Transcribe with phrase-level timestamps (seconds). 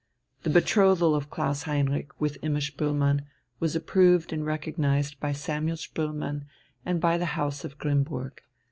[0.41, 3.21] The betrothal of Klaus Heinrich with Imma Spoelmann
[3.59, 6.45] was approved and recognized by Samuel Spoelmann
[6.83, 8.39] and by the House of Grimmburg.